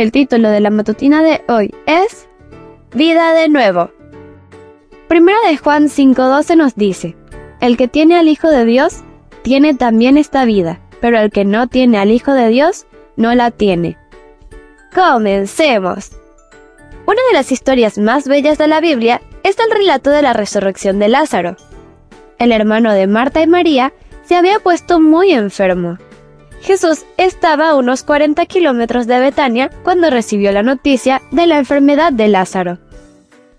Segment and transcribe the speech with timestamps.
[0.00, 2.26] El título de la matutina de hoy es
[2.94, 3.90] Vida de nuevo.
[5.08, 7.18] Primera de Juan 5:12 nos dice,
[7.60, 9.04] El que tiene al Hijo de Dios,
[9.42, 12.86] tiene también esta vida, pero el que no tiene al Hijo de Dios,
[13.16, 13.98] no la tiene.
[14.94, 16.12] Comencemos.
[17.04, 20.98] Una de las historias más bellas de la Biblia es el relato de la resurrección
[20.98, 21.56] de Lázaro.
[22.38, 25.98] El hermano de Marta y María se había puesto muy enfermo.
[26.60, 32.12] Jesús estaba a unos 40 kilómetros de Betania cuando recibió la noticia de la enfermedad
[32.12, 32.78] de Lázaro.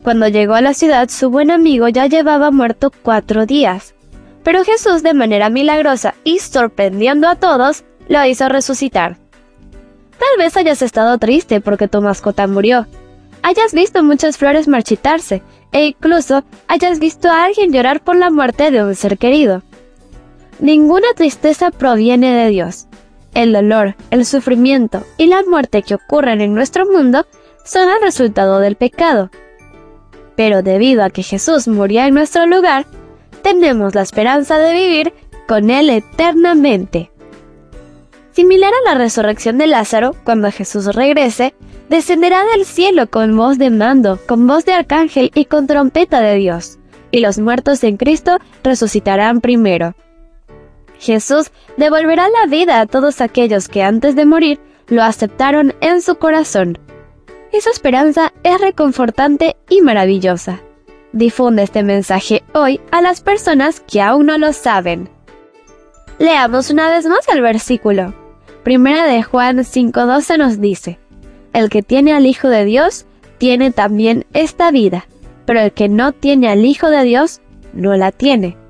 [0.03, 3.95] Cuando llegó a la ciudad, su buen amigo ya llevaba muerto cuatro días.
[4.43, 9.17] Pero Jesús, de manera milagrosa y sorprendiendo a todos, lo hizo resucitar.
[10.11, 12.87] Tal vez hayas estado triste porque tu mascota murió,
[13.43, 18.71] hayas visto muchas flores marchitarse e incluso hayas visto a alguien llorar por la muerte
[18.71, 19.63] de un ser querido.
[20.59, 22.87] Ninguna tristeza proviene de Dios.
[23.33, 27.25] El dolor, el sufrimiento y la muerte que ocurren en nuestro mundo
[27.63, 29.29] son el resultado del pecado.
[30.35, 32.85] Pero debido a que Jesús murió en nuestro lugar,
[33.41, 35.13] tenemos la esperanza de vivir
[35.47, 37.11] con Él eternamente.
[38.33, 41.53] Similar a la resurrección de Lázaro, cuando Jesús regrese,
[41.89, 46.35] descenderá del cielo con voz de mando, con voz de arcángel y con trompeta de
[46.35, 46.79] Dios,
[47.11, 49.95] y los muertos en Cristo resucitarán primero.
[51.01, 56.15] Jesús devolverá la vida a todos aquellos que antes de morir lo aceptaron en su
[56.15, 56.77] corazón.
[57.51, 60.61] Esa esperanza es reconfortante y maravillosa.
[61.11, 65.09] Difunde este mensaje hoy a las personas que aún no lo saben.
[66.19, 68.13] Leamos una vez más el versículo.
[68.63, 70.99] Primera de Juan 5:12 nos dice,
[71.51, 73.07] El que tiene al Hijo de Dios,
[73.39, 75.07] tiene también esta vida,
[75.47, 77.41] pero el que no tiene al Hijo de Dios,
[77.73, 78.60] no la tiene.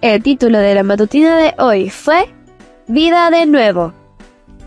[0.00, 2.32] El título de la matutina de hoy fue
[2.86, 3.92] Vida de nuevo.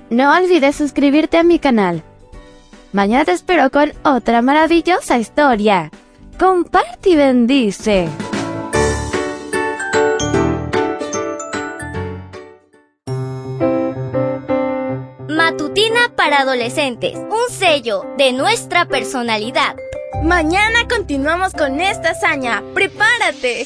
[0.09, 2.03] No olvides suscribirte a mi canal.
[2.91, 5.89] Mañana te espero con otra maravillosa historia.
[6.37, 8.09] Comparte y bendice.
[15.29, 19.77] Matutina para adolescentes, un sello de nuestra personalidad.
[20.23, 22.61] Mañana continuamos con esta hazaña.
[22.73, 23.65] ¡Prepárate!